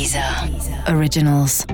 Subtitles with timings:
[0.00, 0.24] Deezer
[0.96, 1.66] Originals.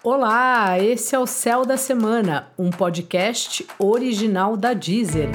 [0.00, 5.28] Olá, esse é o Céu da Semana, um podcast original da Deezer.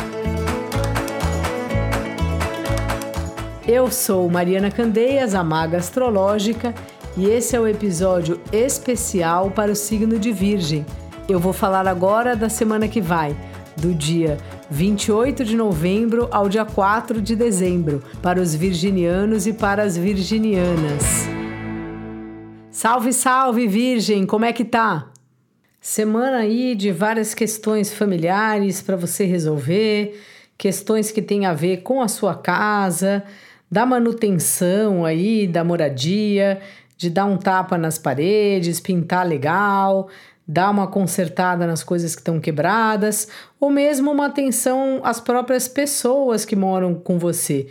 [3.67, 6.73] Eu sou Mariana Candeias, a maga astrológica,
[7.17, 10.85] e esse é o episódio especial para o signo de Virgem.
[11.27, 13.35] Eu vou falar agora da semana que vai,
[13.75, 14.37] do dia
[14.73, 21.03] 28 de novembro ao dia 4 de dezembro, para os virginianos e para as virginianas.
[22.71, 24.25] Salve, salve, Virgem!
[24.25, 25.11] Como é que tá?
[25.79, 30.19] Semana aí de várias questões familiares para você resolver,
[30.57, 33.23] questões que têm a ver com a sua casa,
[33.69, 36.59] da manutenção aí, da moradia,
[36.97, 40.09] de dar um tapa nas paredes, pintar legal,
[40.47, 43.27] dar uma consertada nas coisas que estão quebradas,
[43.59, 47.67] ou mesmo uma atenção às próprias pessoas que moram com você.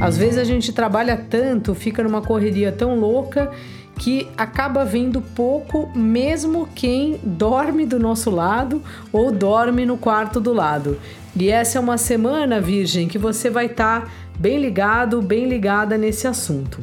[0.00, 3.50] Às vezes a gente trabalha tanto, fica numa correria tão louca
[3.98, 8.80] que acaba vendo pouco, mesmo quem dorme do nosso lado
[9.12, 10.98] ou dorme no quarto do lado.
[11.36, 15.98] E essa é uma semana, Virgem, que você vai estar tá bem ligado, bem ligada
[15.98, 16.82] nesse assunto.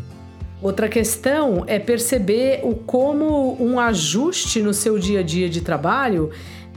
[0.62, 6.32] Outra questão é perceber o como um ajuste no seu dia a dia de trabalho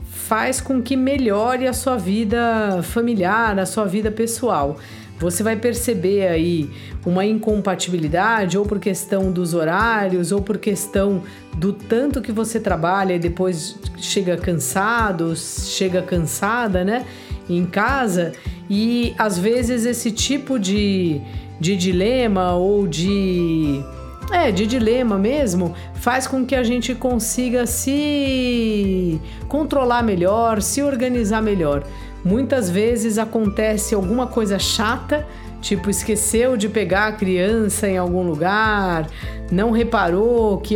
[0.09, 4.77] faz com que melhore a sua vida familiar, a sua vida pessoal.
[5.17, 6.69] Você vai perceber aí
[7.05, 11.23] uma incompatibilidade, ou por questão dos horários, ou por questão
[11.57, 17.05] do tanto que você trabalha e depois chega cansado, chega cansada, né?
[17.49, 18.31] Em casa,
[18.69, 21.19] e às vezes esse tipo de,
[21.59, 23.83] de dilema ou de.
[24.31, 31.41] É, de dilema mesmo, faz com que a gente consiga se controlar melhor, se organizar
[31.41, 31.83] melhor.
[32.23, 35.25] Muitas vezes acontece alguma coisa chata,
[35.61, 39.07] tipo esqueceu de pegar a criança em algum lugar,
[39.51, 40.75] não reparou que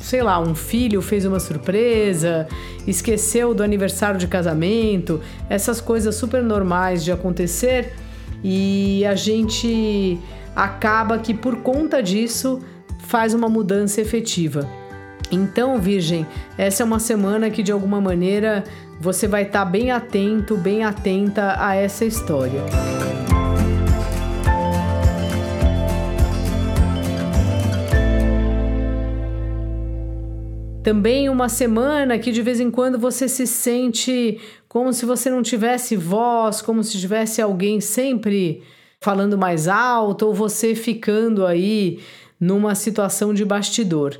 [0.00, 2.46] sei lá, um filho fez uma surpresa,
[2.86, 7.94] esqueceu do aniversário de casamento, essas coisas super normais de acontecer
[8.42, 10.18] e a gente
[10.54, 12.60] acaba que por conta disso
[13.00, 14.68] faz uma mudança efetiva.
[15.30, 18.64] Então, Virgem, essa é uma semana que de alguma maneira
[19.00, 22.60] você vai estar tá bem atento, bem atenta a essa história.
[30.86, 35.42] Também uma semana que de vez em quando você se sente como se você não
[35.42, 38.62] tivesse voz, como se tivesse alguém sempre
[39.00, 41.98] falando mais alto ou você ficando aí
[42.38, 44.16] numa situação de bastidor.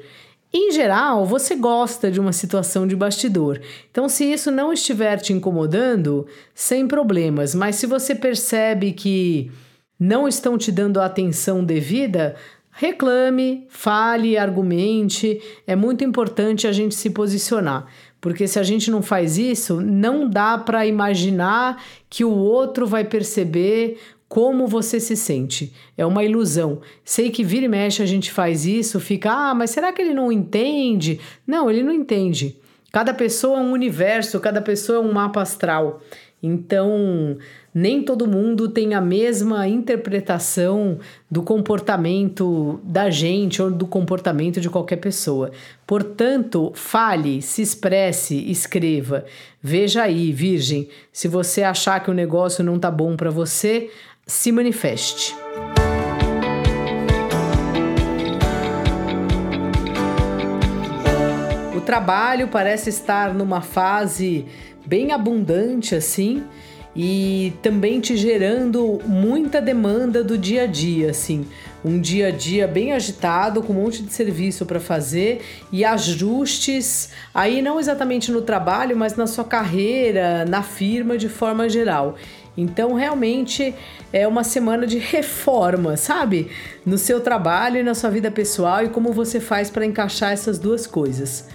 [0.52, 3.60] Em geral, você gosta de uma situação de bastidor.
[3.88, 7.54] Então, se isso não estiver te incomodando, sem problemas.
[7.54, 9.52] Mas se você percebe que
[10.00, 12.34] não estão te dando a atenção devida,
[12.76, 15.40] reclame, fale, argumente.
[15.66, 17.86] É muito importante a gente se posicionar.
[18.20, 23.04] Porque se a gente não faz isso, não dá para imaginar que o outro vai
[23.04, 23.98] perceber
[24.28, 25.72] como você se sente.
[25.96, 26.80] É uma ilusão.
[27.04, 30.12] Sei que vira e mexe a gente faz isso, fica, ah, mas será que ele
[30.12, 31.20] não entende?
[31.46, 32.58] Não, ele não entende.
[32.92, 36.00] Cada pessoa é um universo, cada pessoa é um mapa astral.
[36.46, 37.36] Então,
[37.74, 40.98] nem todo mundo tem a mesma interpretação
[41.30, 45.50] do comportamento da gente ou do comportamento de qualquer pessoa.
[45.86, 49.24] Portanto, fale, se expresse, escreva.
[49.60, 53.90] Veja aí, Virgem, se você achar que o negócio não tá bom para você,
[54.26, 55.34] se manifeste.
[61.86, 64.44] Trabalho parece estar numa fase
[64.84, 66.44] bem abundante assim
[66.94, 71.46] e também te gerando muita demanda do dia a dia, assim,
[71.84, 77.10] um dia a dia bem agitado, com um monte de serviço para fazer e ajustes
[77.34, 82.16] aí não exatamente no trabalho, mas na sua carreira, na firma de forma geral.
[82.56, 83.74] Então, realmente
[84.10, 86.50] é uma semana de reforma, sabe?
[86.86, 90.58] No seu trabalho e na sua vida pessoal e como você faz para encaixar essas
[90.58, 91.46] duas coisas.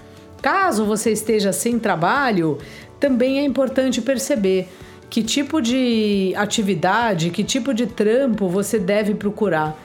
[0.42, 2.58] Caso você esteja sem trabalho,
[3.00, 4.68] também é importante perceber
[5.10, 9.78] que tipo de atividade, que tipo de trampo você deve procurar.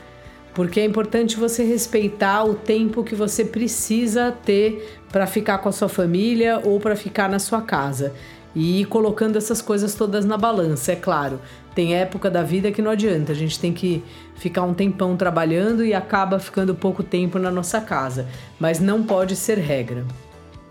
[0.54, 5.72] Porque é importante você respeitar o tempo que você precisa ter para ficar com a
[5.72, 8.14] sua família ou para ficar na sua casa
[8.54, 11.38] e colocando essas coisas todas na balança, é claro.
[11.74, 14.02] Tem época da vida que não adianta, a gente tem que
[14.36, 18.26] ficar um tempão trabalhando e acaba ficando pouco tempo na nossa casa,
[18.58, 20.06] mas não pode ser regra.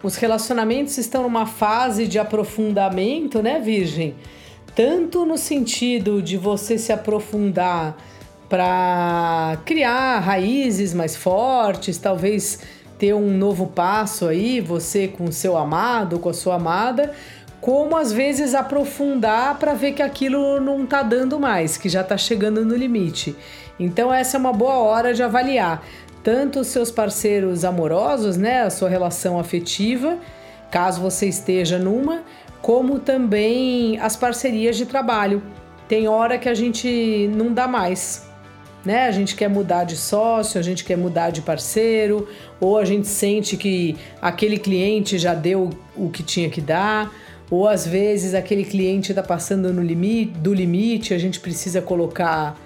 [0.06, 4.16] Os relacionamentos estão numa fase de aprofundamento, né, Virgem?
[4.76, 7.96] tanto no sentido de você se aprofundar
[8.50, 12.60] para criar raízes mais fortes, talvez
[13.00, 17.14] ter um novo passo aí, você com seu amado, com a sua amada,
[17.62, 22.18] como às vezes aprofundar para ver que aquilo não tá dando mais, que já tá
[22.18, 23.36] chegando no limite.
[23.80, 25.84] Então essa é uma boa hora de avaliar
[26.26, 30.18] tanto os seus parceiros amorosos, né, a sua relação afetiva,
[30.72, 32.24] caso você esteja numa,
[32.64, 35.44] como também as parcerias de trabalho.
[35.88, 38.28] Tem hora que a gente não dá mais,
[38.84, 39.06] né?
[39.06, 42.28] A gente quer mudar de sócio, a gente quer mudar de parceiro,
[42.60, 47.14] ou a gente sente que aquele cliente já deu o que tinha que dar,
[47.52, 52.58] ou às vezes aquele cliente está passando no limite, do limite, a gente precisa colocar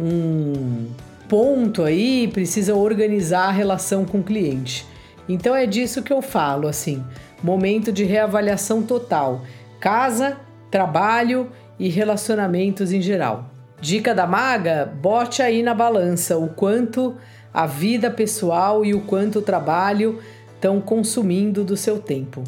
[0.00, 0.88] um
[1.34, 4.86] ponto aí, precisa organizar a relação com o cliente.
[5.28, 7.04] Então é disso que eu falo, assim,
[7.42, 9.42] momento de reavaliação total.
[9.80, 10.36] Casa,
[10.70, 13.50] trabalho e relacionamentos em geral.
[13.80, 17.16] Dica da maga: bote aí na balança o quanto
[17.52, 20.20] a vida pessoal e o quanto o trabalho
[20.54, 22.44] estão consumindo do seu tempo.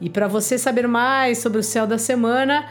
[0.00, 2.70] E para você saber mais sobre o céu da semana,